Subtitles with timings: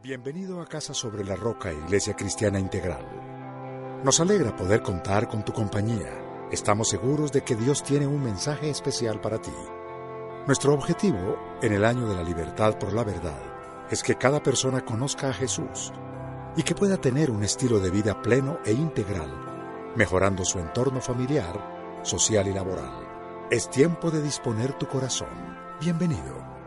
[0.00, 4.00] Bienvenido a Casa sobre la Roca, Iglesia Cristiana Integral.
[4.04, 6.46] Nos alegra poder contar con tu compañía.
[6.52, 9.50] Estamos seguros de que Dios tiene un mensaje especial para ti.
[10.46, 13.42] Nuestro objetivo, en el año de la libertad por la verdad,
[13.90, 15.92] es que cada persona conozca a Jesús
[16.56, 22.00] y que pueda tener un estilo de vida pleno e integral, mejorando su entorno familiar,
[22.04, 23.48] social y laboral.
[23.50, 25.58] Es tiempo de disponer tu corazón.
[25.80, 26.57] Bienvenido.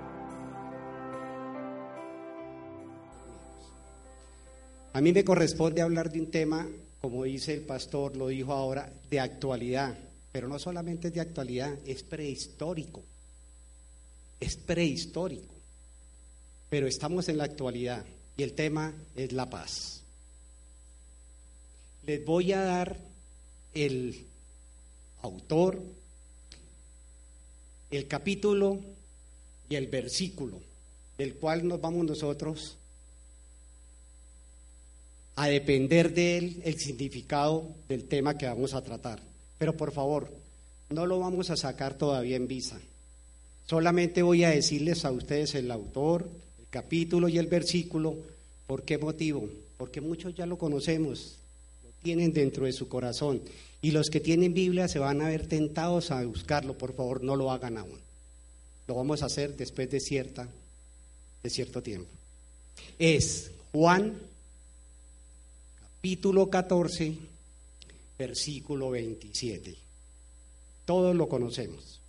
[4.93, 6.67] A mí me corresponde hablar de un tema,
[6.99, 9.97] como dice el pastor, lo dijo ahora, de actualidad,
[10.34, 13.01] pero no solamente es de actualidad, es prehistórico.
[14.39, 15.53] Es prehistórico.
[16.69, 18.03] Pero estamos en la actualidad
[18.35, 20.01] y el tema es la paz.
[22.05, 22.97] Les voy a dar
[23.73, 24.25] el
[25.21, 25.81] autor,
[27.91, 28.79] el capítulo
[29.69, 30.59] y el versículo
[31.17, 32.77] del cual nos vamos nosotros
[35.41, 39.20] a depender de él el significado del tema que vamos a tratar.
[39.57, 40.31] Pero por favor,
[40.91, 42.79] no lo vamos a sacar todavía en visa.
[43.65, 48.17] Solamente voy a decirles a ustedes el autor, el capítulo y el versículo.
[48.67, 49.49] ¿Por qué motivo?
[49.77, 51.37] Porque muchos ya lo conocemos,
[51.84, 53.41] lo tienen dentro de su corazón.
[53.81, 56.77] Y los que tienen Biblia se van a ver tentados a buscarlo.
[56.77, 57.99] Por favor, no lo hagan aún.
[58.87, 60.47] Lo vamos a hacer después de, cierta,
[61.41, 62.12] de cierto tiempo.
[62.99, 64.29] Es Juan
[66.02, 67.16] capítulo 14,
[68.18, 69.75] versículo 27.
[70.84, 72.02] Todos lo conocemos.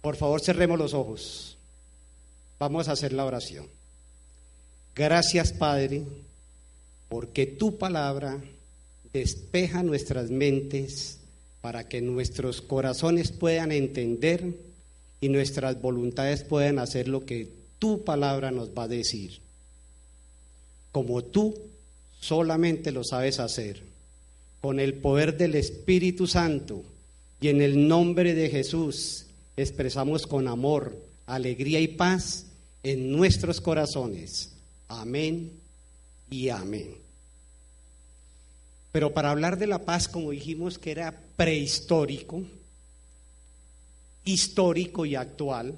[0.00, 1.58] Por favor, cerremos los ojos.
[2.60, 3.66] Vamos a hacer la oración.
[4.94, 6.04] Gracias, Padre,
[7.08, 8.40] porque tu palabra
[9.12, 11.18] despeja nuestras mentes
[11.60, 14.70] para que nuestros corazones puedan entender
[15.22, 19.38] y nuestras voluntades pueden hacer lo que tu palabra nos va a decir.
[20.90, 21.54] Como tú
[22.20, 23.82] solamente lo sabes hacer,
[24.60, 26.82] con el poder del Espíritu Santo
[27.40, 32.46] y en el nombre de Jesús, expresamos con amor, alegría y paz
[32.82, 34.50] en nuestros corazones.
[34.88, 35.52] Amén
[36.30, 36.96] y amén.
[38.90, 42.42] Pero para hablar de la paz, como dijimos que era prehistórico,
[44.24, 45.74] histórico y actual,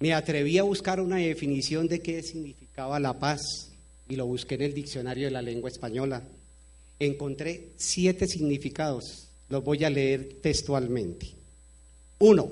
[0.00, 3.70] me atreví a buscar una definición de qué significaba la paz
[4.08, 6.22] y lo busqué en el diccionario de la lengua española.
[6.98, 11.28] Encontré siete significados, los voy a leer textualmente.
[12.18, 12.50] Uno,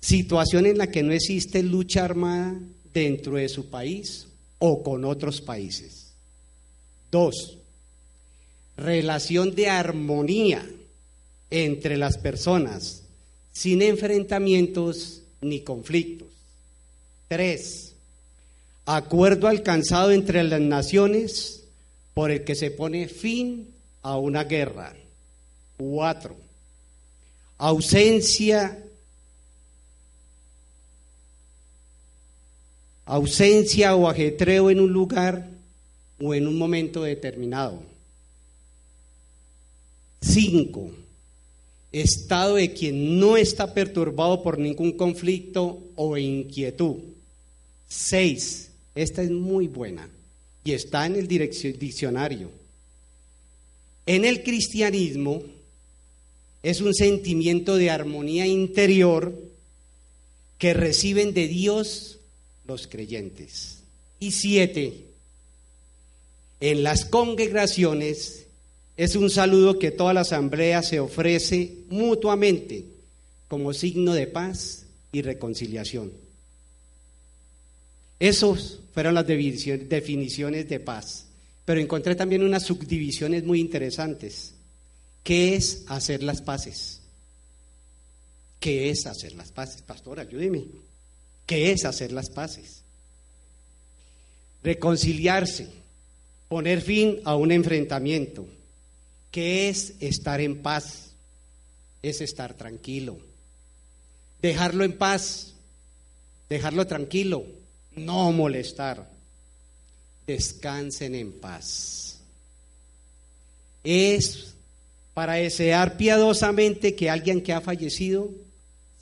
[0.00, 2.58] situación en la que no existe lucha armada
[2.92, 6.12] dentro de su país o con otros países.
[7.10, 7.58] Dos,
[8.76, 10.66] relación de armonía
[11.50, 13.04] entre las personas
[13.56, 16.28] sin enfrentamientos ni conflictos.
[17.26, 17.94] Tres,
[18.84, 21.64] acuerdo alcanzado entre las naciones
[22.12, 23.70] por el que se pone fin
[24.02, 24.94] a una guerra.
[25.78, 26.36] Cuatro,
[27.56, 28.78] ausencia
[33.06, 35.48] ausencia o ajetreo en un lugar
[36.20, 37.82] o en un momento determinado.
[40.20, 40.90] Cinco,
[41.92, 46.96] estado de quien no está perturbado por ningún conflicto o inquietud.
[47.88, 50.08] Seis, esta es muy buena
[50.64, 52.50] y está en el diccionario.
[54.04, 55.42] En el cristianismo
[56.62, 59.32] es un sentimiento de armonía interior
[60.58, 62.18] que reciben de Dios
[62.66, 63.78] los creyentes.
[64.18, 65.04] Y siete,
[66.60, 68.45] en las congregaciones
[68.96, 72.86] es un saludo que toda la asamblea se ofrece mutuamente
[73.48, 76.12] como signo de paz y reconciliación.
[78.18, 81.26] Esas fueron las definiciones de paz.
[81.66, 84.54] Pero encontré también unas subdivisiones muy interesantes.
[85.24, 87.00] ¿Qué es hacer las paces?
[88.60, 89.82] ¿Qué es hacer las paces?
[89.82, 90.64] Pastor, ayúdeme.
[91.44, 92.82] ¿Qué es hacer las paces?
[94.62, 95.66] Reconciliarse,
[96.48, 98.46] poner fin a un enfrentamiento,
[99.36, 101.10] ¿Qué es estar en paz?
[102.00, 103.18] Es estar tranquilo.
[104.40, 105.52] Dejarlo en paz,
[106.48, 107.44] dejarlo tranquilo,
[107.96, 109.06] no molestar.
[110.26, 112.18] Descansen en paz.
[113.84, 114.54] Es
[115.12, 118.30] para desear piadosamente que alguien que ha fallecido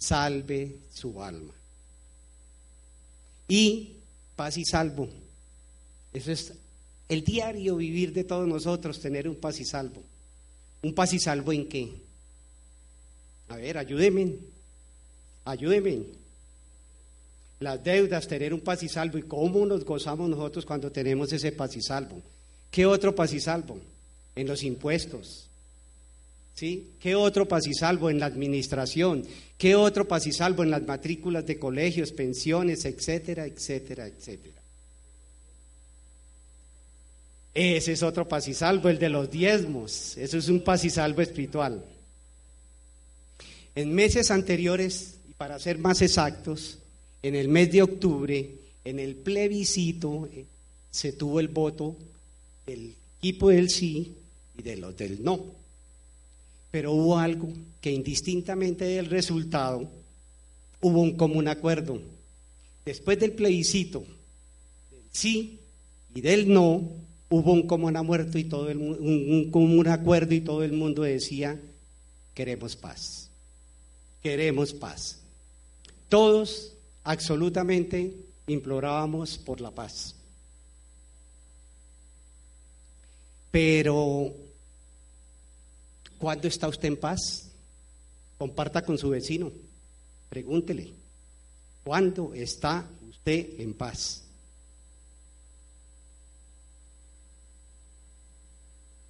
[0.00, 1.54] salve su alma.
[3.46, 3.92] Y
[4.34, 5.08] paz y salvo.
[6.12, 6.52] Eso es
[7.08, 10.02] el diario vivir de todos nosotros, tener un paz y salvo.
[10.84, 11.90] ¿Un paz y salvo en qué?
[13.48, 14.34] A ver, ayúdenme,
[15.46, 16.02] ayúdenme.
[17.60, 19.16] Las deudas, tener un paz y salvo.
[19.16, 22.20] ¿Y cómo nos gozamos nosotros cuando tenemos ese paz y salvo?
[22.70, 23.78] ¿Qué otro paz y salvo?
[24.36, 25.48] En los impuestos.
[26.54, 26.90] ¿Sí?
[27.00, 29.24] ¿Qué otro paz y salvo en la administración?
[29.56, 34.53] ¿Qué otro paz y salvo en las matrículas de colegios, pensiones, etcétera, etcétera, etcétera?
[37.54, 40.16] Ese es otro paz y salvo, el de los diezmos.
[40.16, 41.84] Eso es un paz y salvo espiritual.
[43.76, 46.78] En meses anteriores, y para ser más exactos,
[47.22, 48.50] en el mes de octubre,
[48.84, 50.44] en el plebiscito, eh,
[50.90, 51.96] se tuvo el voto
[52.66, 54.14] del equipo del sí
[54.58, 55.64] y de los del no
[56.74, 59.88] pero hubo algo que indistintamente del resultado
[60.80, 62.00] hubo un común acuerdo.
[62.84, 64.00] Después del plebiscito,
[64.90, 65.60] del sí
[66.16, 66.82] y del no,
[67.34, 71.60] hubo un común acuerdo y todo el, un acuerdo y todo el mundo decía
[72.34, 73.28] queremos paz,
[74.22, 75.20] queremos paz.
[76.08, 76.72] Todos
[77.04, 78.14] absolutamente
[78.46, 80.14] implorábamos por la paz.
[83.50, 84.32] Pero
[86.24, 87.50] ¿Cuándo está usted en paz?
[88.38, 89.52] Comparta con su vecino.
[90.30, 90.90] Pregúntele.
[91.84, 94.23] ¿Cuándo está usted en paz?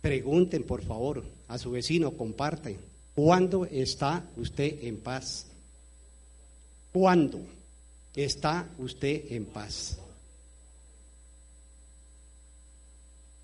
[0.04, 2.76] Pregunten, por favor, a su vecino, comparten.
[3.14, 5.46] ¿Cuándo está usted en paz?
[6.92, 7.40] ¿Cuándo
[8.14, 9.96] está usted en paz?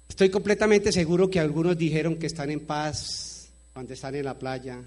[0.06, 4.82] Estoy completamente seguro que algunos dijeron que están en paz cuando están en la playa,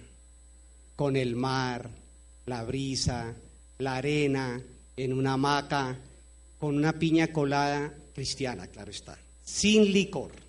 [0.95, 1.89] con el mar,
[2.45, 3.33] la brisa,
[3.79, 4.61] la arena,
[4.95, 5.97] en una hamaca,
[6.59, 10.42] con una piña colada cristiana, claro está, sin licor.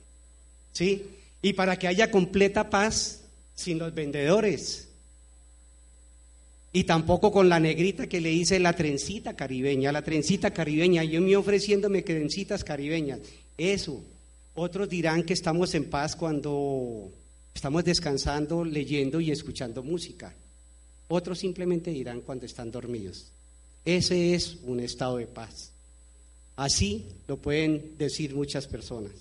[0.74, 1.06] ¿Sí?
[1.40, 3.22] Y para que haya completa paz,
[3.54, 4.88] sin los vendedores.
[6.74, 11.22] Y tampoco con la negrita que le hice la trencita caribeña, la trencita caribeña, yo
[11.22, 13.20] me ofreciéndome trencitas caribeñas.
[13.56, 14.04] Eso.
[14.54, 17.10] Otros dirán que estamos en paz cuando
[17.54, 20.34] Estamos descansando, leyendo y escuchando música.
[21.08, 23.26] Otros simplemente dirán cuando están dormidos.
[23.84, 25.70] Ese es un estado de paz.
[26.56, 29.12] Así lo pueden decir muchas personas.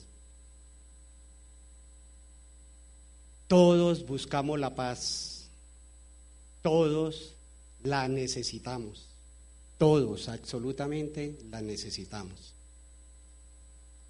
[3.53, 5.47] Todos buscamos la paz.
[6.63, 7.35] Todos
[7.83, 9.05] la necesitamos.
[9.77, 12.55] Todos, absolutamente, la necesitamos.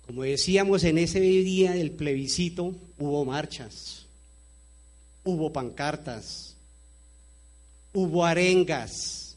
[0.08, 4.06] Como decíamos, en ese día del plebiscito hubo marchas,
[5.26, 6.56] hubo pancartas,
[7.92, 9.36] hubo arengas,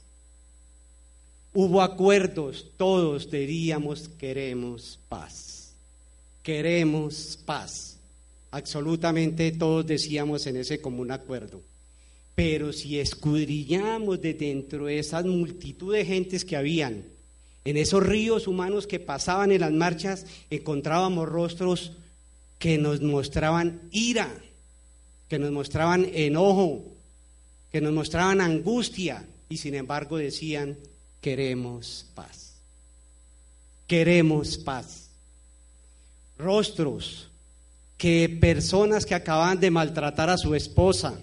[1.53, 5.73] hubo acuerdos, todos diríamos queremos paz,
[6.45, 7.96] queremos paz.
[8.51, 11.61] Absolutamente todos decíamos en ese común acuerdo.
[12.35, 17.05] Pero si escudriñamos de dentro de esa multitud de gentes que habían,
[17.65, 21.93] en esos ríos humanos que pasaban en las marchas, encontrábamos rostros
[22.59, 24.33] que nos mostraban ira,
[25.29, 26.85] que nos mostraban enojo,
[27.73, 30.77] que nos mostraban angustia y sin embargo decían,
[31.21, 32.55] queremos paz.
[33.87, 35.09] Queremos paz.
[36.39, 37.26] Rostros
[37.97, 41.19] que personas que acaban de maltratar a su esposa,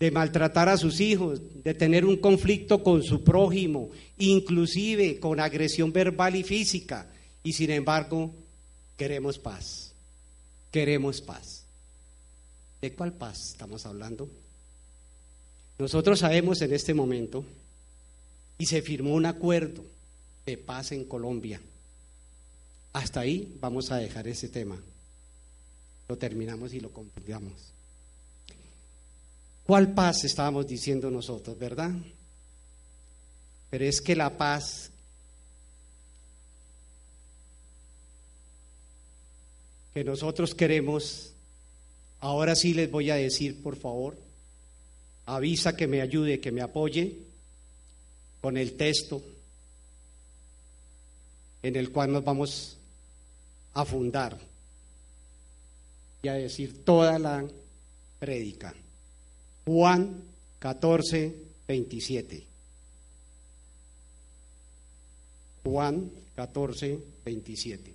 [0.00, 5.92] de maltratar a sus hijos, de tener un conflicto con su prójimo, inclusive con agresión
[5.92, 7.06] verbal y física,
[7.42, 8.32] y sin embargo
[8.96, 9.92] queremos paz.
[10.70, 11.64] Queremos paz.
[12.82, 14.28] ¿De cuál paz estamos hablando?
[15.78, 17.44] Nosotros sabemos en este momento,
[18.58, 19.84] y se firmó un acuerdo
[20.46, 21.60] de paz en Colombia.
[22.92, 24.78] Hasta ahí vamos a dejar ese tema.
[26.08, 27.52] Lo terminamos y lo concluyamos.
[29.64, 31.92] ¿Cuál paz estábamos diciendo nosotros, verdad?
[33.70, 34.90] Pero es que la paz
[39.94, 41.34] que nosotros queremos
[42.24, 44.16] Ahora sí les voy a decir, por favor,
[45.26, 47.18] avisa que me ayude, que me apoye
[48.40, 49.22] con el texto
[51.62, 52.78] en el cual nos vamos
[53.74, 54.38] a fundar
[56.24, 57.46] y a decir toda la
[58.18, 58.74] prédica.
[59.66, 60.22] Juan
[60.58, 61.34] 14,
[61.68, 62.44] 27.
[65.64, 67.94] Juan 14, 27.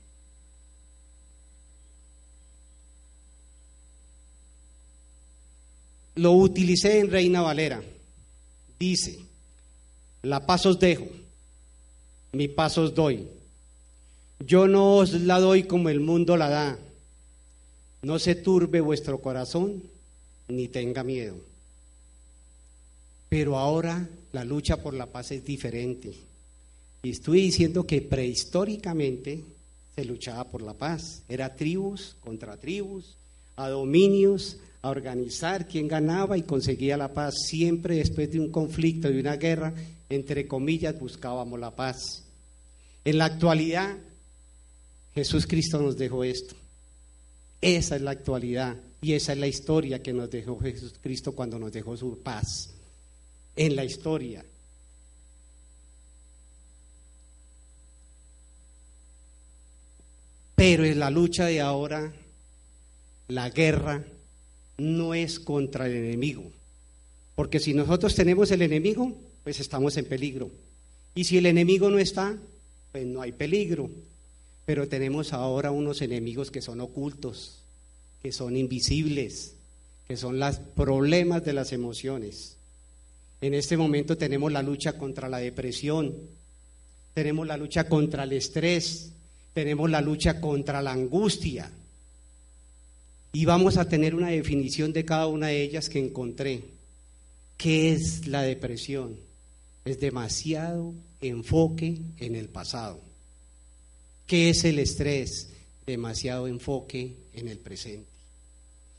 [6.16, 7.82] Lo utilicé en Reina Valera.
[8.78, 9.20] Dice,
[10.22, 11.08] la paz os dejo,
[12.34, 13.28] mi paz os doy.
[14.40, 16.80] Yo no os la doy como el mundo la da.
[18.02, 19.84] No se turbe vuestro corazón
[20.48, 21.36] ni tenga miedo.
[23.30, 26.14] Pero ahora la lucha por la paz es diferente.
[27.04, 29.44] Y estoy diciendo que prehistóricamente
[29.96, 31.22] se luchaba por la paz.
[31.30, 33.16] Era tribus contra tribus,
[33.56, 37.36] a dominios, a organizar quién ganaba y conseguía la paz.
[37.48, 39.74] Siempre después de un conflicto, de una guerra,
[40.10, 42.24] entre comillas, buscábamos la paz.
[43.06, 43.96] En la actualidad,
[45.14, 46.56] Jesús Cristo nos dejó esto.
[47.62, 51.72] Esa es la actualidad y esa es la historia que nos dejó Jesucristo cuando nos
[51.72, 52.70] dejó su paz.
[53.56, 54.46] En la historia.
[60.56, 62.12] Pero en la lucha de ahora,
[63.30, 64.04] la guerra
[64.78, 66.52] no es contra el enemigo.
[67.36, 69.14] Porque si nosotros tenemos el enemigo,
[69.44, 70.52] pues estamos en peligro.
[71.16, 72.38] Y si el enemigo no está,
[72.92, 73.90] pues no hay peligro.
[74.70, 77.58] Pero tenemos ahora unos enemigos que son ocultos,
[78.22, 79.56] que son invisibles,
[80.08, 82.56] que son los problemas de las emociones.
[83.42, 86.14] En este momento tenemos la lucha contra la depresión,
[87.16, 89.12] tenemos la lucha contra el estrés,
[89.56, 91.72] tenemos la lucha contra la angustia.
[93.34, 96.64] Y vamos a tener una definición de cada una de ellas que encontré.
[97.58, 99.16] ¿Qué es la depresión?
[99.84, 103.09] Es demasiado enfoque en el pasado.
[104.30, 105.50] ¿Qué es el estrés?
[105.88, 108.08] Demasiado enfoque en el presente.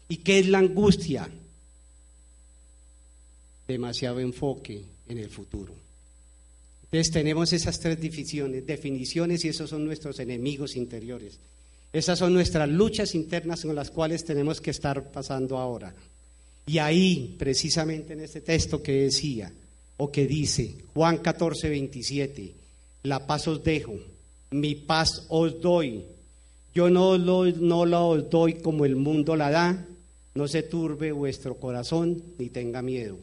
[0.08, 1.30] ¿Y qué es la angustia?
[3.68, 5.72] Demasiado enfoque en el futuro.
[6.82, 11.38] Entonces tenemos esas tres definiciones, definiciones y esos son nuestros enemigos interiores.
[11.92, 15.94] Esas son nuestras luchas internas con las cuales tenemos que estar pasando ahora.
[16.66, 19.52] Y ahí, precisamente en este texto que decía,
[19.96, 22.52] o que dice, Juan 14, 27,
[23.04, 23.96] la paz os dejo,
[24.50, 26.04] mi paz os doy.
[26.75, 29.87] Yo no, no la os doy como el mundo la da,
[30.35, 33.19] no se turbe vuestro corazón ni tenga miedo.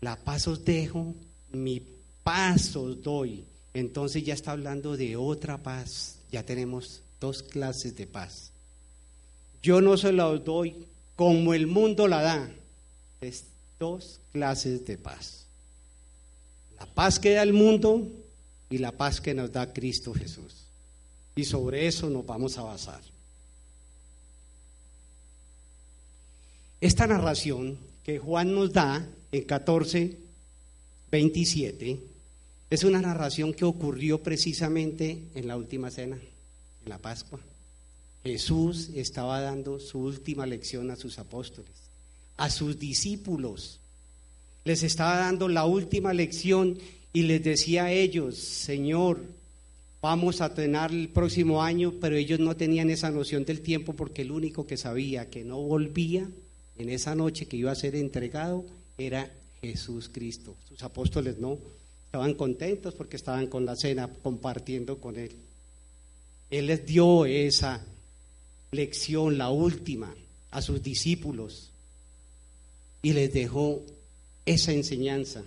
[0.00, 1.14] La paz os dejo,
[1.52, 1.82] mi
[2.22, 3.44] paz os doy.
[3.72, 6.16] Entonces ya está hablando de otra paz.
[6.30, 8.50] Ya tenemos dos clases de paz.
[9.62, 12.50] Yo no se la doy como el mundo la da.
[13.20, 13.44] Es
[13.78, 15.46] dos clases de paz.
[16.78, 18.06] La paz que da el mundo
[18.74, 20.52] y la paz que nos da Cristo Jesús.
[21.36, 23.00] Y sobre eso nos vamos a basar.
[26.80, 30.18] Esta narración que Juan nos da en 14,
[31.08, 32.00] 27,
[32.68, 37.38] es una narración que ocurrió precisamente en la última cena, en la Pascua.
[38.24, 41.70] Jesús estaba dando su última lección a sus apóstoles,
[42.38, 43.78] a sus discípulos.
[44.64, 46.76] Les estaba dando la última lección
[47.14, 49.22] y les decía a ellos, Señor,
[50.02, 54.22] vamos a tener el próximo año, pero ellos no tenían esa noción del tiempo porque
[54.22, 56.28] el único que sabía que no volvía
[56.76, 58.66] en esa noche que iba a ser entregado
[58.98, 60.56] era Jesús Cristo.
[60.68, 61.56] Sus apóstoles no,
[62.06, 65.36] estaban contentos porque estaban con la cena compartiendo con Él.
[66.50, 67.80] Él les dio esa
[68.72, 70.12] lección, la última,
[70.50, 71.70] a sus discípulos
[73.02, 73.82] y les dejó
[74.46, 75.44] esa enseñanza.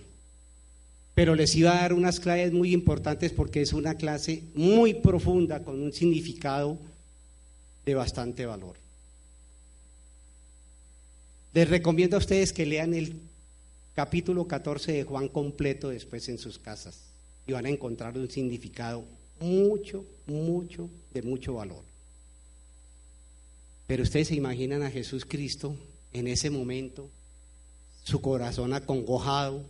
[1.18, 5.64] Pero les iba a dar unas claves muy importantes porque es una clase muy profunda
[5.64, 6.78] con un significado
[7.84, 8.76] de bastante valor.
[11.54, 13.16] Les recomiendo a ustedes que lean el
[13.96, 17.00] capítulo 14 de Juan completo después en sus casas
[17.48, 19.04] y van a encontrar un significado
[19.40, 21.82] mucho, mucho, de mucho valor.
[23.88, 25.74] Pero ustedes se imaginan a Jesús Cristo
[26.12, 27.10] en ese momento,
[28.04, 29.64] su corazón acongojado,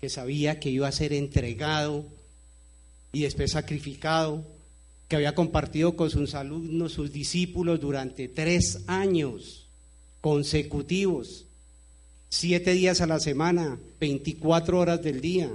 [0.00, 2.04] que sabía que iba a ser entregado
[3.12, 4.44] y después sacrificado,
[5.08, 9.66] que había compartido con sus alumnos, sus discípulos durante tres años
[10.20, 11.46] consecutivos,
[12.28, 15.50] siete días a la semana, 24 horas del día.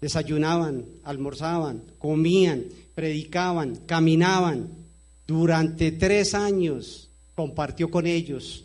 [0.00, 4.70] Desayunaban, almorzaban, comían, predicaban, caminaban.
[5.26, 8.64] Durante tres años compartió con ellos.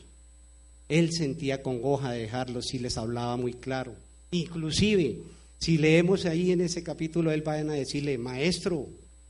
[0.88, 3.96] Él sentía congoja de dejarlos y les hablaba muy claro.
[4.32, 5.20] Inclusive,
[5.60, 8.88] si leemos ahí en ese capítulo, él va a decirle, maestro,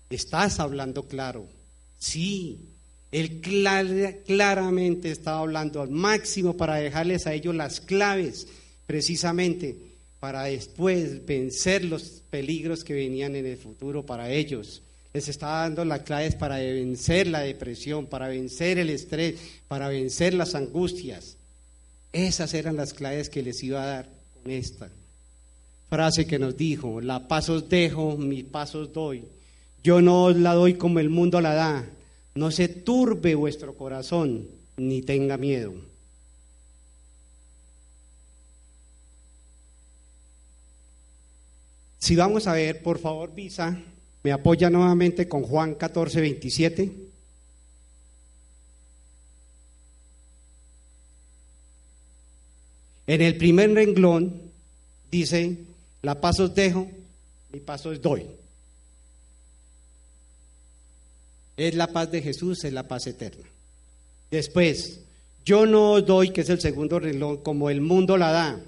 [0.10, 1.48] estás hablando claro.
[2.00, 2.70] Sí,
[3.12, 3.42] Él
[4.26, 8.48] claramente estaba hablando al máximo para dejarles a ellos las claves,
[8.88, 9.76] precisamente
[10.22, 14.84] para después vencer los peligros que venían en el futuro para ellos.
[15.14, 19.36] Les estaba dando las claves para vencer la depresión, para vencer el estrés,
[19.68, 21.36] para vencer las angustias.
[22.14, 24.90] Esas eran las claves que les iba a dar esta
[25.90, 29.26] frase que nos dijo, la paz os dejo, mi paz os doy.
[29.84, 31.86] Yo no os la doy como el mundo la da.
[32.34, 35.74] No se turbe vuestro corazón, ni tenga miedo.
[42.00, 43.78] Si vamos a ver, por favor, Visa,
[44.24, 47.11] me apoya nuevamente con Juan 14, 27.
[53.12, 54.42] En el primer renglón
[55.12, 55.58] dice,
[56.02, 56.90] la paz os dejo,
[57.52, 58.26] mi paz os doy.
[61.58, 63.44] Es la paz de Jesús, es la paz eterna.
[64.32, 65.02] Después,
[65.44, 68.62] yo no os doy, que es el segundo reloj, como el mundo la da.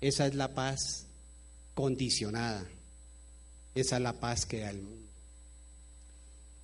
[0.00, 1.06] Esa es la paz
[1.74, 2.66] condicionada.
[3.72, 5.06] Esa es la paz que da el mundo.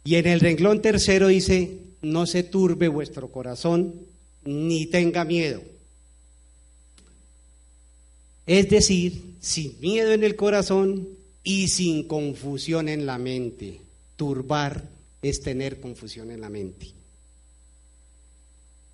[0.03, 3.95] Y en el renglón tercero dice, no se turbe vuestro corazón,
[4.45, 5.63] ni tenga miedo.
[8.47, 11.09] Es decir, sin miedo en el corazón
[11.43, 13.81] y sin confusión en la mente.
[14.17, 14.89] Turbar
[15.23, 16.89] es tener confusión en la mente.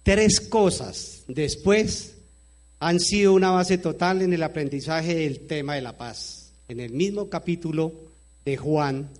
[0.02, 2.14] Tres cosas después
[2.78, 6.52] han sido una base total en el aprendizaje del tema de la paz.
[6.68, 7.92] En el mismo capítulo
[8.44, 9.10] de Juan,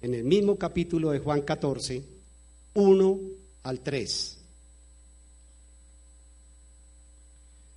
[0.00, 2.02] en el mismo capítulo de Juan 14,
[2.74, 3.20] 1
[3.64, 4.38] al 3.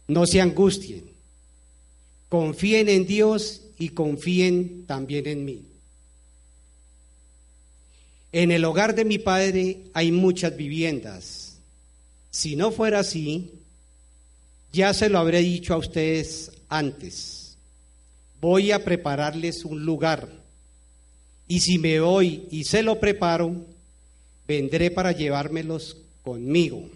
[0.07, 1.14] No se angustien
[2.36, 5.62] confíen en Dios y confíen también en mí.
[8.34, 11.56] En el hogar de mi padre hay muchas viviendas.
[12.32, 13.51] Si no fuera así,
[14.74, 17.56] ya se lo habré dicho a ustedes antes.
[18.42, 20.27] Voy a prepararles un lugar.
[21.48, 23.66] Y si me voy y se lo preparo,
[24.46, 26.90] vendré para llevármelos conmigo.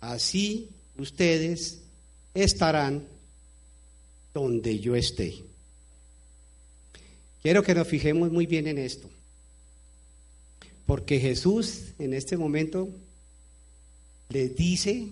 [0.00, 1.82] Así ustedes
[2.34, 3.11] estarán
[4.34, 5.42] donde yo esté.
[7.42, 9.10] Quiero que nos fijemos muy bien en esto,
[10.86, 12.88] porque Jesús en este momento
[14.28, 15.08] les dice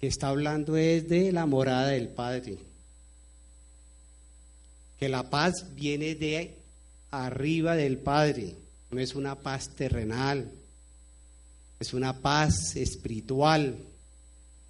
[0.00, 2.58] que está hablando desde la morada del Padre,
[4.98, 6.54] que la paz viene de
[7.10, 8.54] arriba del Padre,
[8.90, 10.50] no es una paz terrenal,
[11.78, 13.76] es una paz espiritual,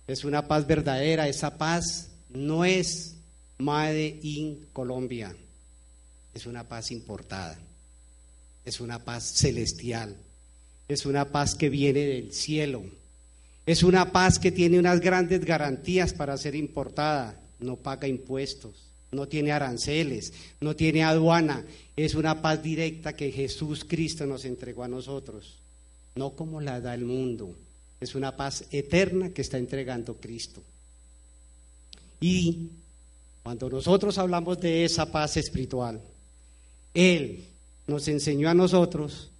[0.06, 3.15] es una paz verdadera, esa paz no es
[3.58, 5.34] Made in Colombia.
[6.34, 7.58] Es una paz importada.
[8.64, 10.16] Es una paz celestial.
[10.88, 12.84] Es una paz que viene del cielo.
[13.64, 17.40] Es una paz que tiene unas grandes garantías para ser importada.
[17.58, 18.74] No paga impuestos,
[19.10, 21.64] no tiene aranceles, no tiene aduana.
[21.96, 25.56] Es una paz directa que Jesús Cristo nos entregó a nosotros.
[26.14, 27.56] No como la da el mundo.
[27.98, 30.62] Es una paz eterna que está entregando Cristo.
[32.20, 32.70] Y
[33.46, 36.02] cuando nosotros hablamos de esa paz espiritual,
[36.92, 37.44] Él
[37.86, 39.30] nos enseñó a nosotros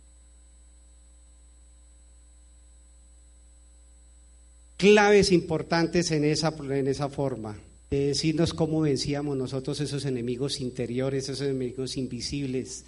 [4.77, 7.59] claves importantes en esa, en esa forma,
[7.90, 12.85] de decirnos cómo vencíamos nosotros esos enemigos interiores, esos enemigos invisibles,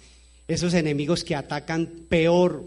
[0.47, 2.63] esos enemigos que atacan peor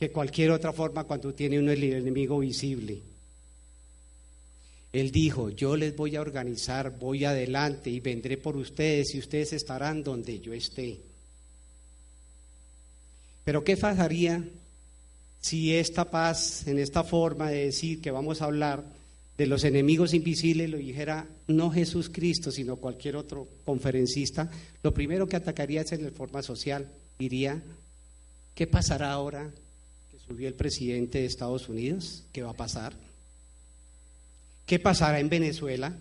[0.00, 3.02] que cualquier otra forma cuando tiene uno el enemigo visible.
[4.92, 9.52] Él dijo, yo les voy a organizar, voy adelante y vendré por ustedes y ustedes
[9.52, 11.00] estarán donde yo esté.
[13.44, 14.42] Pero ¿qué pasaría
[15.40, 18.84] si esta paz, en esta forma de decir que vamos a hablar
[19.36, 24.50] de los enemigos invisibles, lo dijera no Jesús Cristo, sino cualquier otro conferencista?
[24.82, 26.88] Lo primero que atacaría es en la forma social.
[27.18, 27.62] Diría,
[28.54, 29.50] ¿qué pasará ahora
[30.10, 32.24] que subió el presidente de Estados Unidos?
[32.32, 33.07] ¿Qué va a pasar?
[34.68, 35.96] ¿Qué pasará en Venezuela?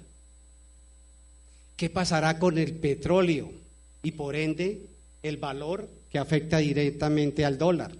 [1.77, 3.49] ¿Qué pasará con el petróleo
[4.03, 4.89] y por ende
[5.23, 7.95] el valor que afecta directamente al dólar?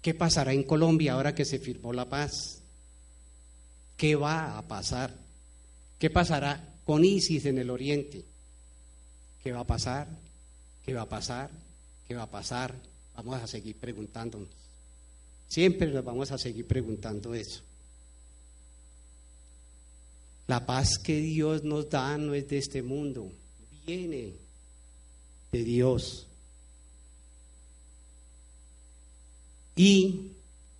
[0.00, 2.60] ¿Qué pasará en Colombia ahora que se firmó la paz?
[3.96, 5.12] ¿Qué va a pasar?
[5.98, 8.24] ¿Qué pasará con ISIS en el oriente?
[9.42, 10.06] ¿Qué va a pasar?
[10.86, 11.50] ¿Qué va a pasar?
[12.06, 12.72] ¿Qué va a pasar?
[13.16, 14.48] Vamos a seguir preguntándonos.
[15.48, 17.62] Siempre nos vamos a seguir preguntando eso.
[20.46, 23.30] La paz que Dios nos da no es de este mundo,
[23.86, 24.32] viene
[25.52, 26.26] de Dios.
[29.76, 30.32] Y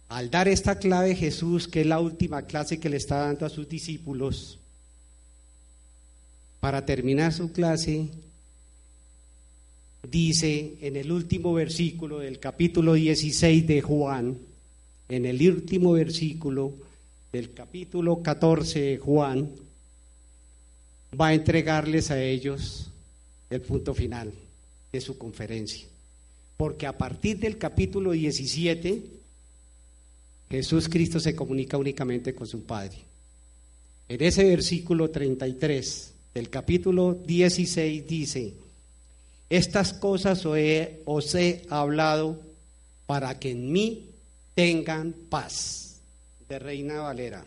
[0.09, 3.51] al dar esta clave Jesús, que es la última clase que le está dando a
[3.51, 4.59] sus discípulos,
[6.61, 8.09] para terminar su clase,
[10.09, 14.38] dice en el último versículo del capítulo 16 de Juan,
[15.09, 16.72] en el último versículo
[17.33, 19.51] del capítulo 14 de Juan,
[21.18, 22.90] va a entregarles a ellos
[23.51, 24.33] el punto final
[24.92, 25.87] de su conferencia.
[26.57, 29.03] Porque a partir del capítulo 17,
[30.51, 32.99] Jesús Cristo se comunica únicamente con su Padre.
[34.09, 38.55] En ese versículo 33 del capítulo 16 dice,
[39.49, 42.40] estas cosas os he, hablado
[43.07, 44.07] para que en mí
[44.55, 45.91] tengan paz.
[46.48, 47.44] De Reina Valera.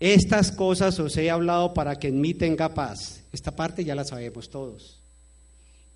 [0.00, 3.22] Estas cosas os he hablado para que en mí tenga paz.
[3.32, 4.98] Esta parte ya la sabemos todos.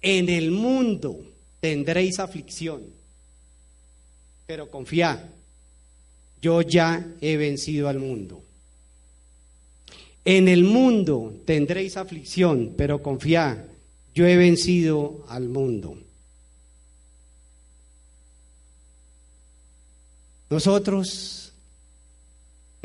[0.00, 1.18] En el mundo
[1.60, 2.82] tendréis aflicción,
[4.46, 5.28] pero confía,
[6.40, 8.42] yo ya he vencido al mundo.
[10.24, 13.66] En el mundo tendréis aflicción, pero confía,
[14.14, 15.98] yo he vencido al mundo.
[20.48, 21.45] Nosotros,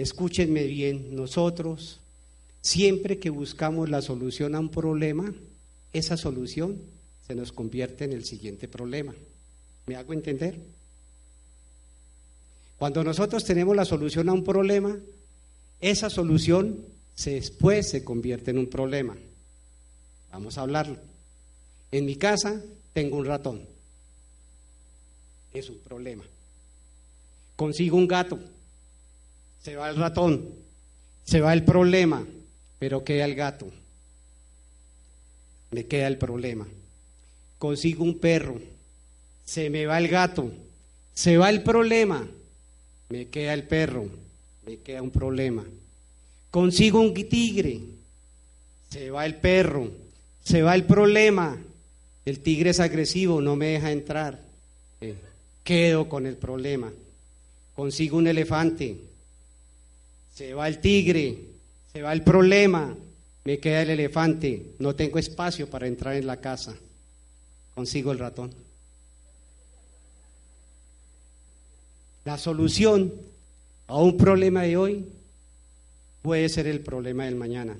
[0.02, 2.00] escúchenme bien, nosotros,
[2.62, 5.34] siempre que buscamos la solución a un problema,
[5.94, 6.78] esa solución
[7.28, 9.14] se nos convierte en el siguiente problema.
[9.86, 10.58] ¿Me hago entender?
[12.78, 14.98] Cuando nosotros tenemos la solución a un problema,
[15.80, 16.84] esa solución
[17.24, 19.16] después se convierte en un problema.
[20.32, 20.98] Vamos a hablarlo.
[21.92, 22.62] En mi casa
[22.94, 23.62] tengo un ratón.
[25.54, 26.24] Es un problema.
[27.56, 28.40] Consigo un gato.
[29.64, 30.50] Se va el ratón.
[31.24, 32.26] Se va el problema.
[32.80, 33.68] Pero queda el gato.
[35.72, 36.68] Me queda el problema.
[37.58, 38.60] Consigo un perro.
[39.46, 40.52] Se me va el gato.
[41.14, 42.28] Se va el problema.
[43.10, 44.08] Me queda el perro.
[44.66, 45.64] Me queda un problema.
[46.50, 47.80] Consigo un tigre.
[48.90, 49.92] Se va el perro.
[50.44, 51.58] Se va el problema.
[52.26, 54.40] El tigre es agresivo, no me deja entrar.
[55.02, 55.16] Eh,
[55.64, 56.92] quedo con el problema
[57.82, 58.96] consigo un elefante,
[60.34, 61.38] se va el tigre,
[61.92, 62.96] se va el problema,
[63.44, 66.76] me queda el elefante, no tengo espacio para entrar en la casa,
[67.76, 68.54] consigo el ratón.
[72.24, 73.14] La solución
[73.88, 75.06] a un problema de hoy
[76.22, 77.76] puede ser el problema del mañana.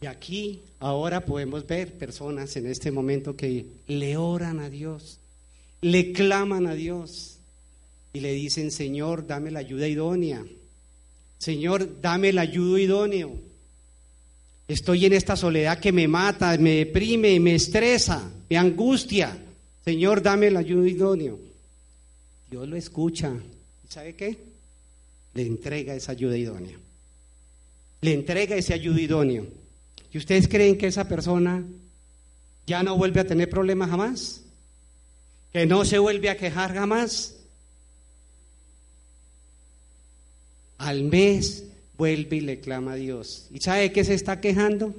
[0.00, 5.18] Y aquí ahora podemos ver personas en este momento que le oran a Dios,
[5.80, 7.36] le claman a Dios,
[8.16, 10.42] y le dicen, Señor, dame la ayuda idónea.
[11.38, 13.38] Señor, dame la ayuda idóneo.
[14.68, 19.36] Estoy en esta soledad que me mata, me deprime, me estresa, me angustia.
[19.84, 21.38] Señor, dame la ayuda idóneo.
[22.50, 23.32] Dios lo escucha.
[23.84, 24.36] ¿Y sabe qué?
[25.34, 26.76] Le entrega esa ayuda idónea.
[28.00, 29.46] Le entrega ese ayuda idóneo.
[30.12, 31.62] ¿Y ustedes creen que esa persona
[32.66, 34.42] ya no vuelve a tener problemas jamás?
[35.52, 37.35] ¿Que no se vuelve a quejar jamás?
[40.86, 41.64] Al mes
[41.98, 43.48] vuelve y le clama a Dios.
[43.52, 44.94] ¿Y sabe qué se está quejando?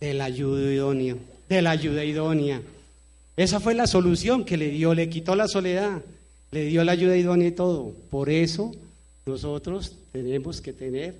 [0.00, 1.18] Del ayuda idóneo,
[1.50, 2.62] de la ayuda idónea.
[3.36, 6.00] Esa fue la solución que le dio, le quitó la soledad,
[6.50, 7.92] le dio la ayuda idónea y todo.
[8.08, 8.72] Por eso
[9.26, 11.14] nosotros tenemos que tener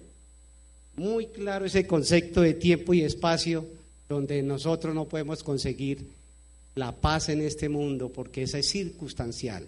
[0.97, 3.67] muy claro ese concepto de tiempo y espacio
[4.09, 5.99] donde nosotros no podemos conseguir
[6.77, 9.67] la paz en este mundo porque esa es circunstancial.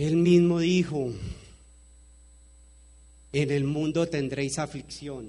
[0.00, 1.12] Él mismo dijo,
[3.34, 5.26] en el mundo tendréis aflicción,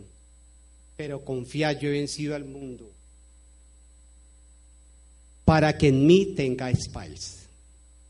[0.96, 2.90] pero confiad, yo he vencido al mundo,
[5.44, 7.48] para que en mí tengáis paz,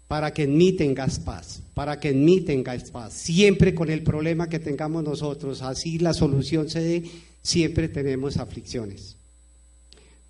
[0.08, 3.14] para que en mí tengas paz, para que en mí tengáis paz.
[3.14, 7.04] Siempre con el problema que tengamos nosotros, así la solución se dé,
[7.42, 9.16] siempre tenemos aflicciones.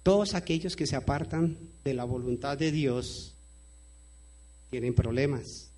[0.01, 3.33] Todos aquellos que se apartan de la voluntad de Dios
[4.69, 5.70] tienen problemas.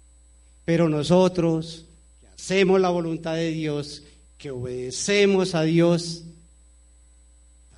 [0.66, 1.86] Pero nosotros
[2.22, 4.04] que hacemos la voluntad de Dios,
[4.38, 6.24] que obedecemos a Dios,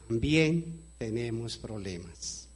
[0.07, 2.47] también tenemos problemas.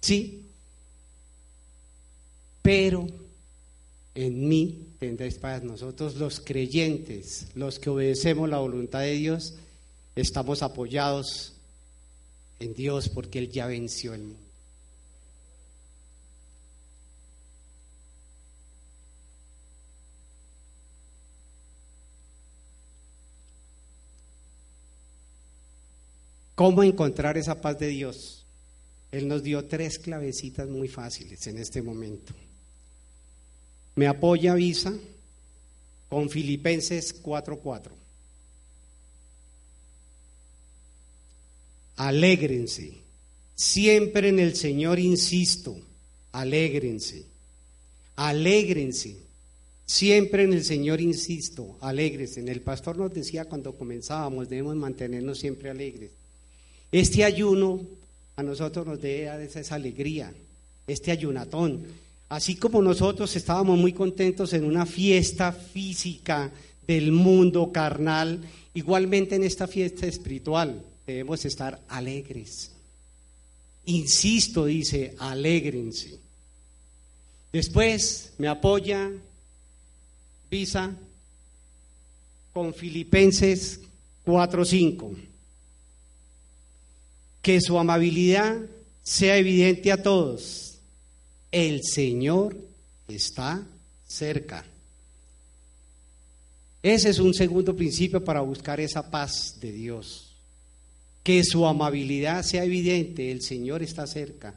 [0.00, 0.42] Sí,
[2.60, 3.06] pero
[4.14, 5.62] en mí tendréis paz.
[5.62, 9.54] Nosotros los creyentes, los que obedecemos la voluntad de Dios,
[10.16, 11.52] estamos apoyados
[12.60, 14.51] en Dios porque Él ya venció el mundo.
[26.62, 28.46] ¿Cómo encontrar esa paz de Dios?
[29.10, 32.32] Él nos dio tres clavecitas muy fáciles en este momento.
[33.96, 34.92] Me apoya Visa
[36.08, 37.90] con Filipenses 4:4.
[41.96, 42.92] Alégrense.
[43.56, 45.76] Siempre en el Señor insisto.
[46.30, 47.24] Alégrense.
[48.14, 49.16] Alégrense.
[49.84, 51.76] Siempre en el Señor insisto.
[51.80, 52.38] Alégrense.
[52.38, 56.21] El pastor nos decía cuando comenzábamos, debemos mantenernos siempre alegres.
[56.92, 57.80] Este ayuno
[58.36, 60.32] a nosotros nos debe esa alegría.
[60.86, 61.86] Este ayunatón
[62.32, 66.50] Así como nosotros estábamos muy contentos en una fiesta física
[66.86, 68.40] del mundo carnal,
[68.72, 72.70] igualmente en esta fiesta espiritual debemos estar alegres.
[73.84, 76.18] Insisto, dice, alégrense.
[77.52, 79.10] Después me apoya
[80.50, 80.90] Visa
[82.54, 83.78] con Filipenses
[84.24, 85.31] 4:5.
[87.42, 88.60] Que su amabilidad
[89.02, 90.72] sea evidente a todos
[91.52, 92.56] el Señor
[93.06, 93.62] está
[94.08, 94.64] cerca.
[96.82, 100.34] Ese es un segundo principio para buscar esa paz de Dios.
[101.22, 104.54] Que su amabilidad sea evidente, el Señor está cerca.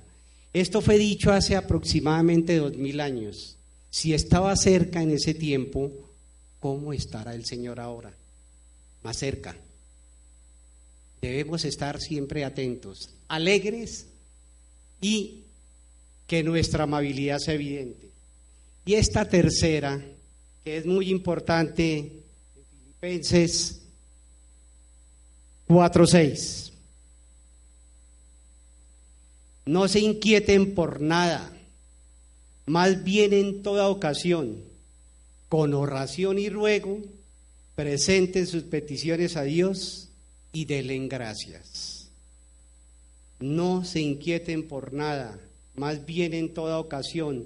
[0.53, 3.57] Esto fue dicho hace aproximadamente dos mil años.
[3.91, 5.91] Si estaba cerca en ese tiempo,
[6.59, 8.11] ¿cómo estará el Señor ahora?
[9.03, 9.55] Más cerca.
[11.25, 14.05] Debemos estar siempre atentos, alegres
[15.01, 15.41] y
[16.27, 18.11] que nuestra amabilidad sea evidente.
[18.85, 19.99] Y esta tercera,
[20.63, 22.11] que es muy importante,
[23.01, 23.81] Filipenses
[25.67, 26.71] 4:6.
[29.65, 31.51] No se inquieten por nada,
[32.67, 34.61] más bien en toda ocasión,
[35.49, 36.99] con oración y ruego,
[37.73, 40.04] presenten sus peticiones a Dios
[40.55, 42.09] y denle gracias.
[43.41, 45.37] No se inquieten por nada,
[45.75, 47.45] más bien en toda ocasión,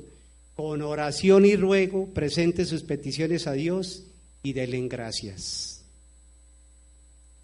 [0.56, 4.04] con oración y ruego, presente sus peticiones a Dios
[4.43, 5.82] y denle gracias.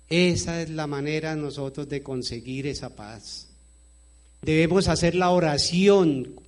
[0.08, 3.48] Esa es la manera nosotros de conseguir esa paz.
[4.44, 6.40] Debemos hacer la oración.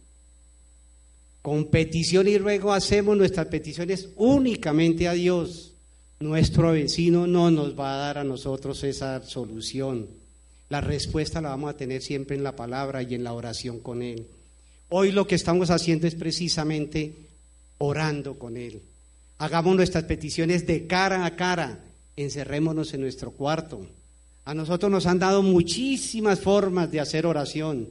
[1.41, 5.66] Con petición y ruego hacemos nuestras peticiones únicamente a Dios.
[6.19, 10.07] Nuestro vecino no nos va a dar a nosotros esa solución.
[10.69, 14.01] La respuesta la vamos a tener siempre en la palabra y en la oración con
[14.01, 14.25] Él.
[14.89, 17.13] Hoy lo que estamos haciendo es precisamente
[17.77, 18.81] orando con Él.
[19.37, 21.83] Hagamos nuestras peticiones de cara a cara,
[22.15, 23.85] encerrémonos en nuestro cuarto.
[24.45, 27.89] A nosotros nos han dado muchísimas formas de hacer oración.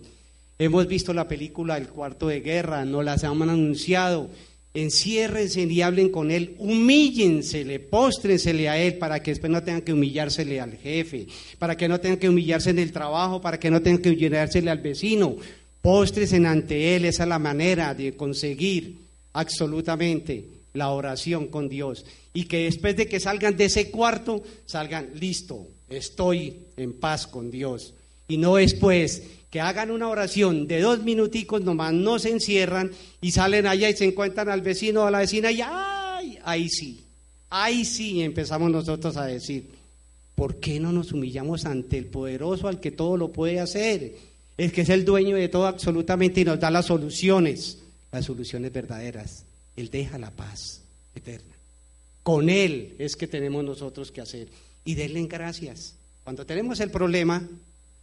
[0.59, 4.29] Hemos visto la película El cuarto de guerra, nos las han anunciado.
[4.77, 9.95] Enciérrense y hablen con Él, humíllensele, póstrensele a Él para que después no tengan que
[9.95, 13.81] humillársele al jefe, para que no tengan que humillarse en el trabajo, para que no
[13.81, 15.37] tengan que humillársele al vecino.
[15.81, 18.97] Póstresen ante Él, esa es la manera de conseguir
[19.33, 22.05] absolutamente la oración con Dios.
[22.35, 27.51] Y que después de que salgan de ese cuarto, salgan, listo, estoy en paz con
[27.51, 27.95] Dios.
[28.29, 29.23] Y no después
[29.57, 32.91] que hagan una oración de dos minuticos nomás, no se encierran
[33.23, 36.39] y salen allá y se encuentran al vecino o a la vecina y ¡ay!
[36.45, 37.07] Ahí sí,
[37.49, 39.71] ahí sí empezamos nosotros a decir,
[40.35, 44.17] ¿por qué no nos humillamos ante el poderoso al que todo lo puede hacer?
[44.59, 47.79] El que es el dueño de todo absolutamente y nos da las soluciones,
[48.13, 49.47] las soluciones verdaderas.
[49.75, 50.83] Él deja la paz
[51.15, 51.55] eterna.
[52.23, 54.49] Con Él es que tenemos nosotros que hacer.
[54.85, 55.95] Y denle gracias.
[56.25, 57.43] Cuando tenemos el problema,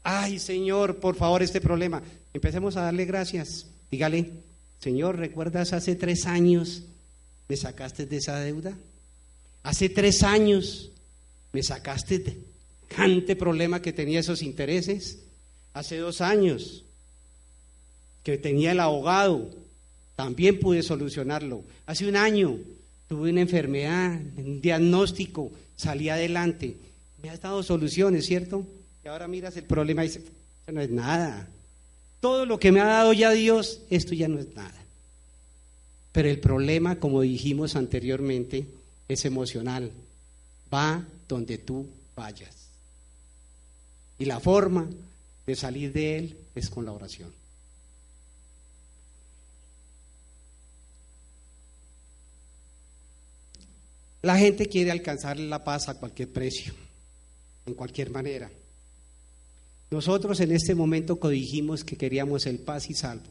[0.03, 2.01] ay Señor, por favor, este problema.
[2.33, 3.67] Empecemos a darle gracias.
[3.89, 4.31] Dígale,
[4.79, 6.83] Señor, ¿recuerdas hace tres años
[7.47, 8.77] me sacaste de esa deuda?
[9.63, 10.91] Hace tres años
[11.51, 12.37] me sacaste de
[12.87, 15.19] cante problema que tenía esos intereses.
[15.73, 16.83] Hace dos años
[18.23, 19.49] que tenía el abogado,
[20.15, 21.63] también pude solucionarlo.
[21.85, 22.57] Hace un año
[23.07, 26.77] tuve una enfermedad, un diagnóstico, salí adelante.
[27.21, 28.65] Me has dado soluciones, ¿cierto?
[29.03, 31.47] Y ahora miras el problema y dices, eso no es nada.
[32.21, 34.81] Todo lo que me ha dado ya Dios, esto ya no es nada.
[36.13, 38.65] Pero el problema, como dijimos anteriormente,
[39.09, 39.91] es emocional.
[40.73, 41.85] Va donde tú
[42.15, 42.69] vayas.
[44.19, 44.87] Y la forma
[45.45, 47.31] de salir de él es con la oración.
[54.21, 56.73] La gente quiere alcanzar la paz a cualquier precio,
[57.65, 58.49] en cualquier manera.
[59.93, 63.29] Nosotros en este momento codijimos que queríamos el paz y salvo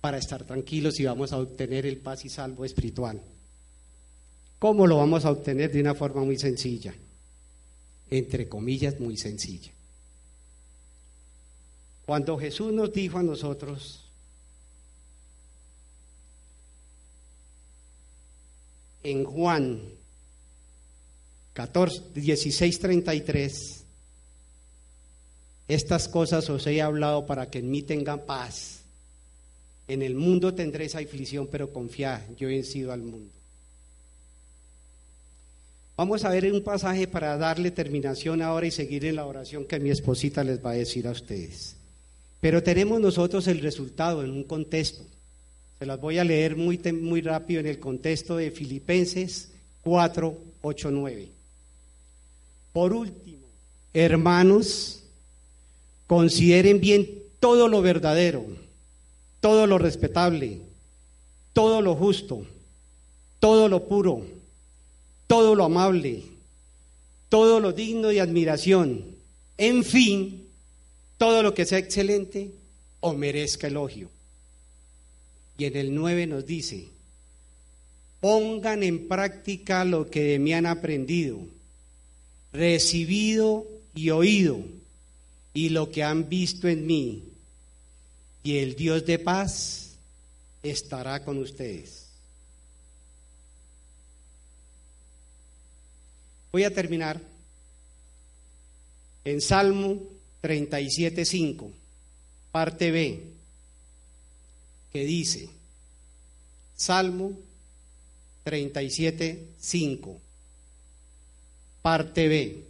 [0.00, 3.20] para estar tranquilos y vamos a obtener el paz y salvo espiritual.
[4.60, 5.72] ¿Cómo lo vamos a obtener?
[5.72, 6.94] De una forma muy sencilla,
[8.08, 9.72] entre comillas, muy sencilla.
[12.06, 14.04] Cuando Jesús nos dijo a nosotros,
[19.02, 19.82] en Juan
[21.54, 23.77] 14, 16, 33,
[25.68, 28.80] estas cosas os he hablado para que en mí tengan paz.
[29.86, 33.30] En el mundo tendréis aflicción, pero confiad, yo he vencido al mundo.
[35.96, 39.80] Vamos a ver un pasaje para darle terminación ahora y seguir en la oración que
[39.80, 41.74] mi esposita les va a decir a ustedes.
[42.40, 45.02] Pero tenemos nosotros el resultado en un contexto.
[45.78, 49.50] Se las voy a leer muy, muy rápido en el contexto de Filipenses
[49.82, 51.28] 4, 8, 9.
[52.72, 53.46] Por último,
[53.92, 55.02] hermanos,
[56.08, 57.06] consideren bien
[57.38, 58.44] todo lo verdadero,
[59.40, 60.58] todo lo respetable,
[61.52, 62.44] todo lo justo,
[63.38, 64.24] todo lo puro,
[65.28, 66.22] todo lo amable,
[67.28, 69.04] todo lo digno de admiración,
[69.58, 70.48] en fin,
[71.18, 72.50] todo lo que sea excelente
[73.00, 74.08] o merezca elogio.
[75.58, 76.88] Y en el 9 nos dice,
[78.20, 81.38] pongan en práctica lo que de mí han aprendido,
[82.52, 84.62] recibido y oído,
[85.58, 87.32] y lo que han visto en mí,
[88.44, 89.96] y el Dios de paz
[90.62, 92.06] estará con ustedes.
[96.52, 97.20] Voy a terminar
[99.24, 100.00] en Salmo
[100.44, 101.72] 37.5,
[102.52, 103.20] parte B,
[104.92, 105.50] que dice,
[106.76, 107.32] Salmo
[108.44, 110.18] 37.5,
[111.82, 112.67] parte B.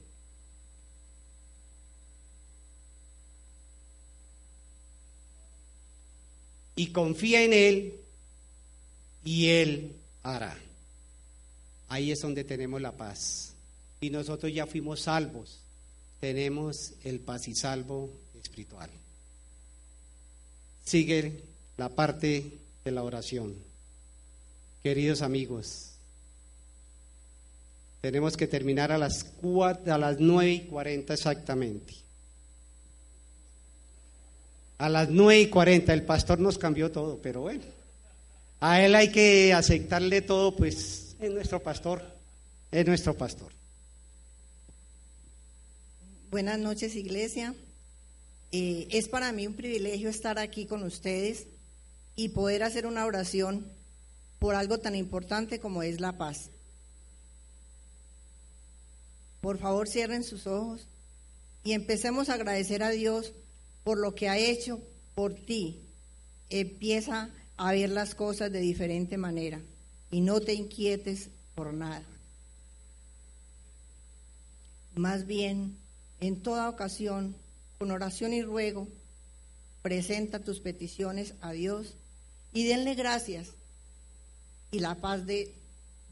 [6.79, 8.01] Y confía en Él
[9.25, 10.57] y Él hará.
[11.89, 13.53] Ahí es donde tenemos la paz.
[14.01, 15.59] Y nosotros ya fuimos salvos
[16.21, 18.11] tenemos el paz y salvo
[18.41, 18.91] espiritual.
[20.85, 21.43] Sigue
[21.77, 23.55] la parte de la oración.
[24.83, 25.91] Queridos amigos,
[28.01, 29.27] tenemos que terminar a las,
[29.87, 31.95] a las 9 y 40 exactamente.
[34.79, 37.65] A las 9 y 40, el pastor nos cambió todo, pero bueno,
[38.61, 42.03] a él hay que aceptarle todo, pues es nuestro pastor,
[42.71, 43.53] es nuestro pastor.
[46.31, 47.55] Buenas noches, iglesia.
[48.53, 51.47] Eh, es para mí un privilegio estar aquí con ustedes
[52.15, 53.67] y poder hacer una oración
[54.39, 56.51] por algo tan importante como es la paz.
[59.41, 60.87] Por favor, cierren sus ojos
[61.65, 63.33] y empecemos a agradecer a Dios
[63.85, 64.81] por lo que ha hecho
[65.15, 65.81] por ti.
[66.51, 69.61] Empieza a ver las cosas de diferente manera
[70.11, 72.05] y no te inquietes por nada.
[74.95, 75.77] Más bien,
[76.21, 77.37] en toda ocasión,
[77.79, 78.89] con oración y ruego,
[79.83, 81.95] presenta tus peticiones a Dios
[82.53, 83.49] y denle gracias.
[84.71, 85.55] Y la paz de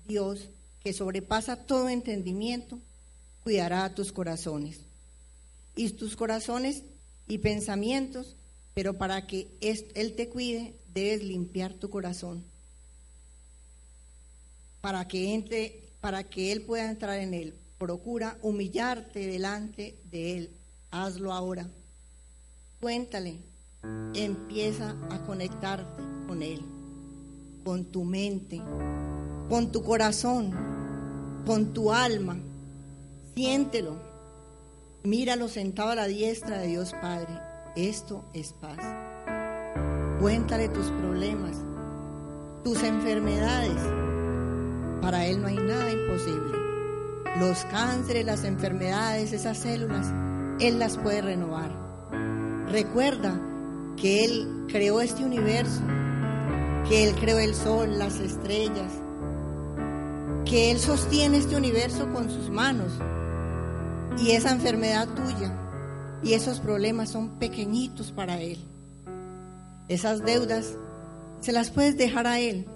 [0.07, 0.49] Dios,
[0.83, 2.79] que sobrepasa todo entendimiento,
[3.43, 4.79] cuidará a tus corazones.
[5.75, 6.83] Y tus corazones
[7.29, 8.37] y pensamientos,
[8.75, 12.45] pero para que Él te cuide, debes limpiar tu corazón.
[14.81, 20.51] Para que entre, para que Él pueda entrar en él Procura humillarte delante de Él.
[20.91, 21.69] Hazlo ahora.
[22.81, 23.39] Cuéntale.
[24.15, 26.63] Empieza a conectarte con Él,
[27.65, 28.61] con tu mente,
[29.49, 30.53] con tu corazón,
[31.45, 32.39] con tu alma.
[33.35, 34.16] Siéntelo.
[35.07, 37.41] Míralo sentado a la diestra de Dios Padre.
[37.77, 38.79] Esto es paz.
[40.21, 41.57] Cuéntale tus problemas,
[42.65, 43.81] tus enfermedades.
[45.01, 46.59] Para Él no hay nada imposible
[47.39, 50.13] los cánceres, las enfermedades, esas células,
[50.59, 51.71] Él las puede renovar.
[52.67, 53.41] Recuerda
[53.97, 55.83] que Él creó este universo,
[56.89, 58.91] que Él creó el sol, las estrellas,
[60.45, 62.91] que Él sostiene este universo con sus manos
[64.19, 65.53] y esa enfermedad tuya
[66.23, 68.59] y esos problemas son pequeñitos para Él.
[69.89, 70.77] Esas deudas
[71.41, 72.67] se las puedes dejar a Él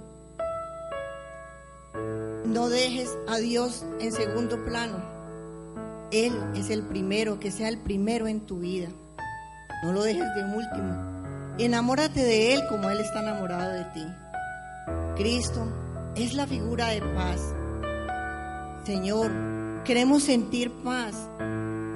[2.51, 4.99] no dejes a Dios en segundo plano.
[6.11, 8.89] Él es el primero, que sea el primero en tu vida.
[9.85, 11.55] No lo dejes de último.
[11.59, 14.05] Enamórate de Él como Él está enamorado de ti.
[15.17, 15.65] Cristo
[16.17, 17.41] es la figura de paz.
[18.85, 19.31] Señor,
[19.85, 21.15] queremos sentir paz.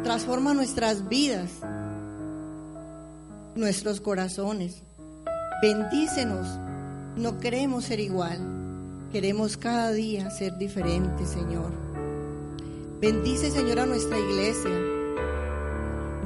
[0.03, 1.51] Transforma nuestras vidas,
[3.55, 4.82] nuestros corazones.
[5.62, 6.47] Bendícenos.
[7.16, 8.39] No queremos ser igual.
[9.12, 11.72] Queremos cada día ser diferentes, Señor.
[13.01, 14.72] Bendice, Señor, a nuestra iglesia.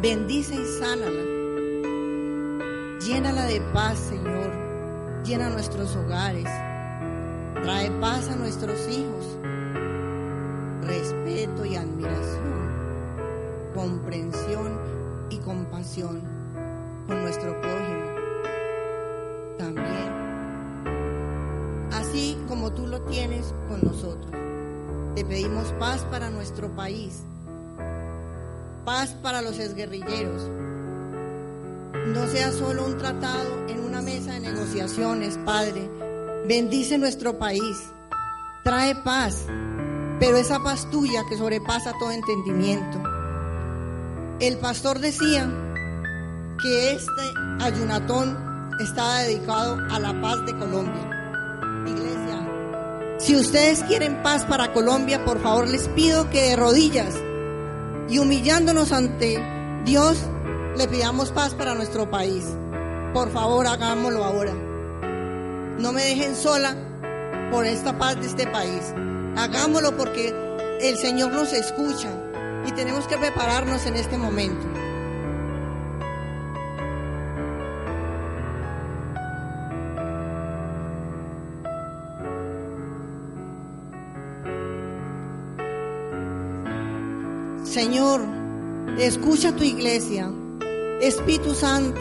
[0.01, 1.23] Bendice y sánala.
[3.05, 4.53] Llénala de paz, Señor.
[5.25, 6.49] Llena nuestros hogares.
[7.63, 9.39] Trae paz a nuestros hijos.
[11.39, 13.71] Respeto y admiración.
[13.73, 14.77] Comprensión
[15.31, 16.21] y compasión
[17.07, 18.07] con nuestro prójimo.
[19.57, 20.13] También.
[21.93, 24.33] Así como tú lo tienes con nosotros.
[25.15, 27.23] Te pedimos paz para nuestro país.
[28.85, 30.51] Paz para los exguerrilleros
[32.15, 35.89] no sea solo un tratado en una mesa de negociaciones, Padre.
[36.49, 37.93] Bendice nuestro país,
[38.65, 39.47] trae paz,
[40.21, 43.03] pero esa paz tuya que sobrepasa todo entendimiento.
[44.41, 45.51] El pastor decía
[46.63, 47.23] que este
[47.61, 48.37] ayunatón
[48.81, 51.05] estaba dedicado a la paz de Colombia.
[51.87, 57.15] Iglesia, si ustedes quieren paz para Colombia, por favor les pido que de rodillas
[58.09, 59.39] y humillándonos ante
[59.85, 60.19] Dios,
[60.77, 62.45] le pidamos paz para nuestro país.
[63.13, 64.53] Por favor, hagámoslo ahora.
[65.79, 66.77] No me dejen sola
[67.51, 68.95] por esta paz de este país.
[69.39, 70.35] Hagámoslo porque
[70.81, 72.11] el Señor nos escucha
[72.67, 74.67] y tenemos que prepararnos en este momento.
[87.63, 88.23] Señor,
[88.99, 90.33] escucha tu iglesia.
[91.01, 92.01] Espíritu Santo,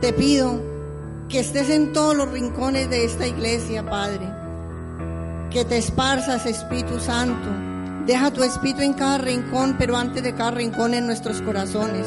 [0.00, 0.62] te pido
[1.28, 4.39] que estés en todos los rincones de esta iglesia, Padre.
[5.50, 7.48] Que te esparzas, Espíritu Santo.
[8.06, 12.06] Deja tu espíritu en cada rincón, pero antes de cada rincón en nuestros corazones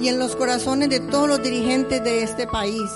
[0.00, 2.90] y en los corazones de todos los dirigentes de este país,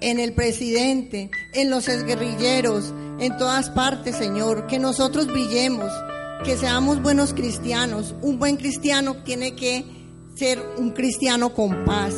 [0.00, 4.66] en el presidente, en los exguerrilleros, en todas partes, Señor.
[4.66, 5.92] Que nosotros brillemos,
[6.44, 8.16] que seamos buenos cristianos.
[8.22, 9.84] Un buen cristiano tiene que
[10.34, 12.14] ser un cristiano con paz,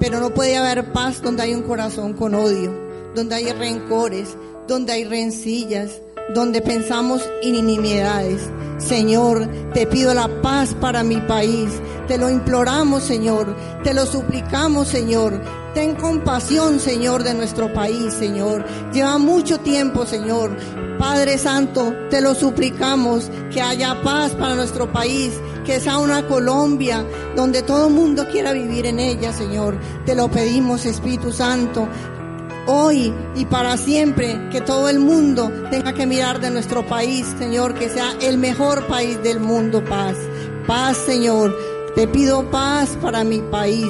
[0.00, 2.72] pero no puede haber paz donde hay un corazón con odio,
[3.14, 4.36] donde hay rencores,
[4.68, 6.00] donde hay rencillas,
[6.34, 8.40] donde pensamos inimidades.
[8.78, 11.68] Señor, te pido la paz para mi país.
[12.08, 13.56] Te lo imploramos, Señor.
[13.84, 15.40] Te lo suplicamos, Señor.
[15.74, 18.64] Ten compasión, Señor, de nuestro país, Señor.
[18.92, 20.56] Lleva mucho tiempo, Señor.
[20.98, 25.32] Padre Santo, te lo suplicamos que haya paz para nuestro país,
[25.64, 27.04] que sea una Colombia
[27.34, 29.78] donde todo el mundo quiera vivir en ella, Señor.
[30.04, 31.88] Te lo pedimos, Espíritu Santo.
[32.66, 37.74] Hoy y para siempre, que todo el mundo tenga que mirar de nuestro país, Señor,
[37.74, 40.16] que sea el mejor país del mundo, paz.
[40.66, 41.56] Paz, Señor.
[41.96, 43.88] Te pido paz para mi país.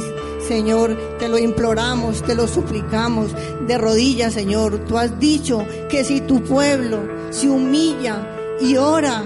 [0.48, 3.30] Señor, te lo imploramos, te lo suplicamos
[3.66, 4.78] de rodillas, Señor.
[4.86, 7.00] Tú has dicho que si tu pueblo
[7.30, 8.26] se humilla
[8.60, 9.22] y ora,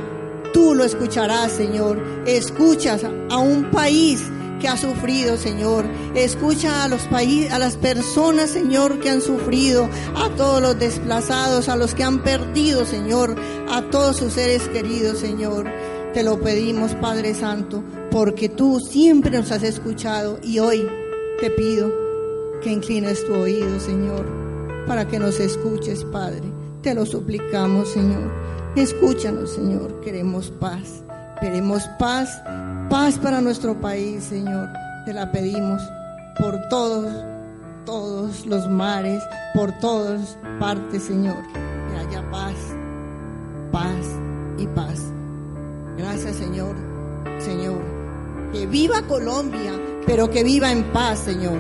[0.53, 2.03] tú lo escucharás, Señor.
[2.27, 4.25] Escuchas a un país
[4.61, 5.85] que ha sufrido, Señor.
[6.15, 11.69] Escucha a los países, a las personas, Señor, que han sufrido, a todos los desplazados,
[11.69, 13.37] a los que han perdido, Señor,
[13.69, 15.71] a todos sus seres queridos, Señor.
[16.15, 20.89] Te lo pedimos, Padre Santo, porque tú siempre nos has escuchado y hoy
[21.41, 21.93] te pido
[22.63, 24.27] que inclines tu oído, Señor,
[24.87, 26.43] para que nos escuches, Padre.
[26.83, 28.33] Te lo suplicamos, Señor.
[28.77, 30.01] Escúchanos, Señor.
[30.01, 31.03] Queremos paz.
[31.41, 32.43] Queremos paz,
[32.89, 34.69] paz para nuestro país, Señor.
[35.05, 35.83] Te la pedimos
[36.39, 37.07] por todos,
[37.85, 39.23] todos los mares,
[39.55, 41.43] por todas partes, Señor.
[41.53, 42.55] Que haya paz,
[43.73, 44.07] paz
[44.59, 45.01] y paz.
[45.97, 46.75] Gracias, Señor.
[47.39, 47.83] Señor.
[48.53, 49.73] Que viva Colombia
[50.07, 51.59] pero que viva en paz, Señor.